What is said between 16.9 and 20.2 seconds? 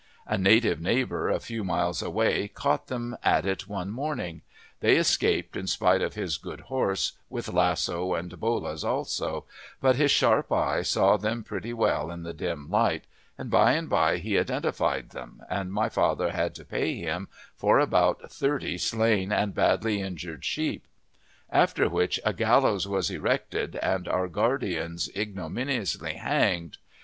him for about thirty slain and badly